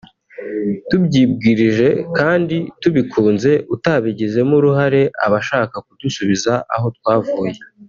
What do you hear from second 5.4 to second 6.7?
ashaka kudusubiza